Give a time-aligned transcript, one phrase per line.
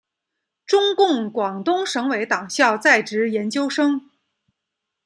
[0.65, 4.09] 中共广东省委党校在职研究生。